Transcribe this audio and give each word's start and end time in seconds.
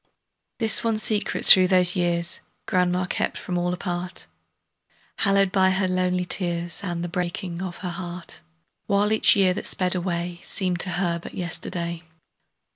This 0.57 0.83
one 0.83 0.97
secret 0.97 1.45
through 1.45 1.67
those 1.67 1.95
years 1.95 2.41
Grandma 2.65 3.05
kept 3.05 3.37
from 3.37 3.55
all 3.55 3.71
apart, 3.71 4.25
Hallowed 5.17 5.51
by 5.51 5.69
her 5.69 5.87
lonely 5.87 6.25
tears 6.25 6.81
And 6.83 7.03
the 7.03 7.07
breaking 7.07 7.61
of 7.61 7.77
her 7.85 7.89
heart; 7.91 8.41
While 8.87 9.13
each 9.13 9.35
year 9.35 9.53
that 9.53 9.67
sped 9.67 9.93
away 9.93 10.39
Seemed 10.43 10.79
to 10.79 10.89
her 10.97 11.19
but 11.19 11.35
yesterday. 11.35 12.01